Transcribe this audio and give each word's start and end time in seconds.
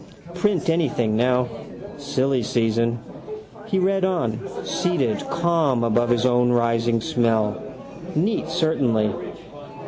Print 0.33 0.67
anything 0.67 1.15
now. 1.15 1.47
Silly 1.99 2.41
season. 2.41 2.97
He 3.67 3.77
read 3.77 4.03
on, 4.03 4.39
seated 4.65 5.19
calm 5.29 5.83
above 5.83 6.09
his 6.09 6.25
own 6.25 6.51
rising 6.51 7.01
smell. 7.01 7.61
Neat 8.15 8.49
certainly. 8.49 9.13